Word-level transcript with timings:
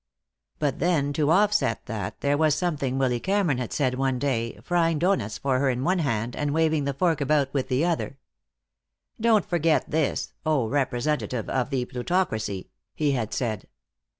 But 0.57 0.79
then 0.79 1.13
to 1.13 1.29
offset 1.29 1.85
that 1.85 2.21
there 2.21 2.35
was 2.35 2.55
something 2.55 2.97
Willy 2.97 3.19
Cameron 3.19 3.59
had 3.59 3.71
said 3.71 3.93
one 3.93 4.17
day, 4.17 4.59
frying 4.63 4.97
doughnuts 4.97 5.37
for 5.37 5.59
her 5.59 5.67
with 5.69 5.77
one 5.77 5.99
hand, 5.99 6.35
and 6.35 6.55
waving 6.55 6.85
the 6.85 6.93
fork 6.95 7.21
about 7.21 7.53
with 7.53 7.67
the 7.67 7.85
other. 7.85 8.17
"Don't 9.19 9.45
forget 9.45 9.91
this, 9.91 10.33
oh 10.43 10.67
representative 10.67 11.47
of 11.51 11.69
the 11.69 11.85
plutocracy," 11.85 12.71
he 12.95 13.11
had 13.11 13.31
said. 13.31 13.67